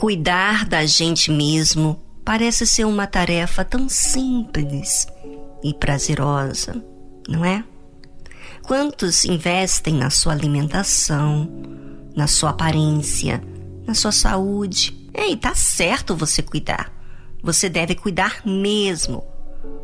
[0.00, 5.06] Cuidar da gente mesmo parece ser uma tarefa tão simples
[5.62, 6.82] e prazerosa,
[7.28, 7.62] não é?
[8.62, 11.46] Quantos investem na sua alimentação,
[12.16, 13.44] na sua aparência,
[13.86, 14.98] na sua saúde?
[15.12, 16.90] Ei, tá certo você cuidar.
[17.42, 19.22] Você deve cuidar mesmo.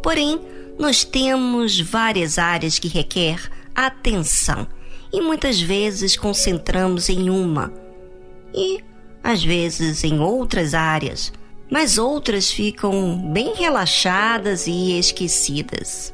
[0.00, 0.40] Porém,
[0.78, 4.68] nós temos várias áreas que requer atenção
[5.12, 7.72] e muitas vezes concentramos em uma
[8.54, 8.93] e
[9.24, 11.32] às vezes em outras áreas,
[11.70, 16.12] mas outras ficam bem relaxadas e esquecidas.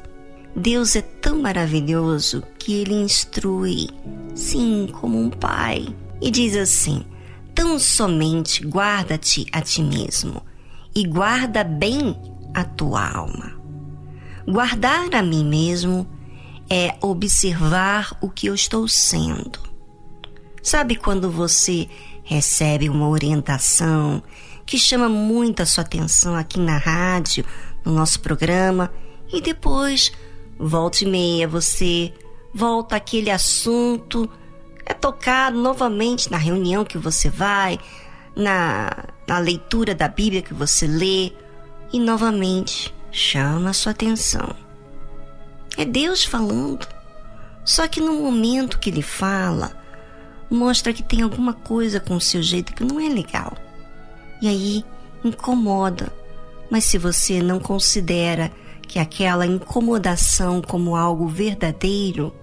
[0.55, 3.89] Deus é tão maravilhoso que ele instrui,
[4.33, 7.05] sim, como um pai, e diz assim:
[7.53, 10.41] tão somente guarda-te a ti mesmo
[10.95, 12.15] e guarda bem
[12.53, 13.59] a tua alma.
[14.47, 16.07] Guardar a mim mesmo
[16.69, 19.59] é observar o que eu estou sendo.
[20.61, 21.89] Sabe quando você
[22.23, 24.21] recebe uma orientação
[24.65, 27.43] que chama muito a sua atenção aqui na rádio,
[27.83, 28.91] no nosso programa,
[29.31, 30.11] e depois,
[30.57, 32.13] volta e meia, você
[32.53, 34.29] volta aquele assunto,
[34.85, 37.79] é tocado novamente na reunião que você vai,
[38.35, 38.89] na,
[39.27, 41.33] na leitura da Bíblia que você lê,
[41.91, 44.55] e novamente chama a sua atenção.
[45.77, 46.87] É Deus falando.
[47.63, 49.80] Só que no momento que ele fala,
[50.51, 53.53] mostra que tem alguma coisa com o seu jeito que não é legal.
[54.41, 54.85] E aí
[55.23, 56.11] incomoda.
[56.69, 58.51] Mas se você não considera
[58.87, 62.35] que aquela incomodação como algo verdadeiro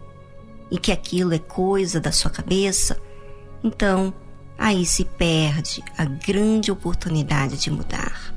[0.70, 2.98] e que aquilo é coisa da sua cabeça,
[3.62, 4.12] então
[4.56, 8.34] aí se perde a grande oportunidade de mudar.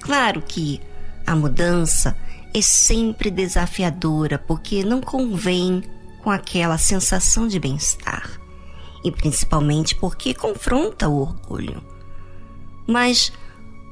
[0.00, 0.80] Claro que
[1.26, 2.16] a mudança
[2.52, 5.82] é sempre desafiadora porque não convém
[6.24, 8.40] com aquela sensação de bem-estar
[9.04, 11.84] e principalmente porque confronta o orgulho.
[12.88, 13.30] Mas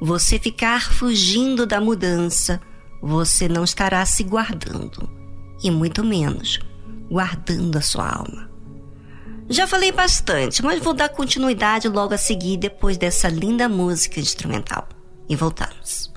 [0.01, 2.59] você ficar fugindo da mudança,
[3.03, 5.09] você não estará se guardando
[5.63, 6.59] e muito menos
[7.11, 8.51] guardando a sua alma.
[9.51, 14.89] Já falei bastante, mas vou dar continuidade logo a seguir depois dessa linda música instrumental.
[15.29, 16.11] E voltamos.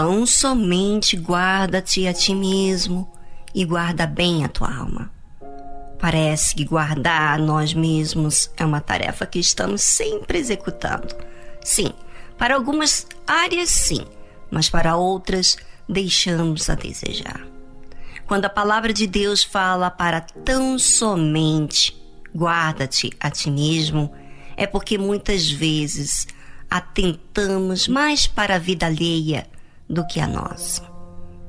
[0.00, 3.10] Tão somente guarda-te a ti mesmo
[3.52, 5.10] e guarda bem a tua alma.
[5.98, 11.16] Parece que guardar a nós mesmos é uma tarefa que estamos sempre executando.
[11.64, 11.92] Sim,
[12.38, 14.04] para algumas áreas sim,
[14.52, 15.56] mas para outras
[15.88, 17.44] deixamos a desejar.
[18.24, 22.00] Quando a palavra de Deus fala para tão somente
[22.32, 24.12] guarda-te a ti mesmo,
[24.56, 26.28] é porque muitas vezes
[26.70, 29.44] atentamos mais para a vida alheia
[29.88, 30.82] do que a nossa.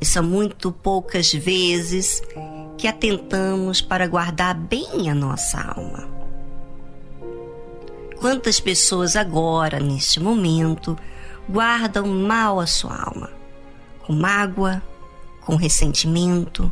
[0.02, 2.22] E são muito poucas vezes
[2.78, 6.08] que atentamos para guardar bem a nossa alma.
[8.20, 10.98] Quantas pessoas agora, neste momento,
[11.50, 13.30] guardam mal a sua alma,
[14.06, 14.82] com mágoa,
[15.42, 16.72] com ressentimento,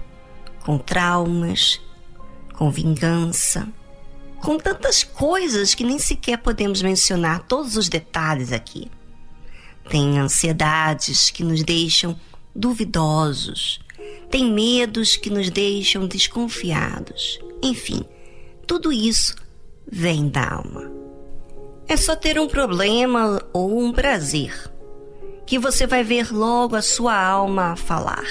[0.65, 1.81] com traumas,
[2.53, 3.67] com vingança,
[4.41, 8.91] com tantas coisas que nem sequer podemos mencionar todos os detalhes aqui.
[9.89, 12.19] Tem ansiedades que nos deixam
[12.55, 13.79] duvidosos,
[14.29, 17.39] tem medos que nos deixam desconfiados.
[17.61, 18.03] Enfim,
[18.65, 19.35] tudo isso
[19.89, 20.91] vem da alma.
[21.87, 24.53] É só ter um problema ou um prazer,
[25.45, 28.27] que você vai ver logo a sua alma falar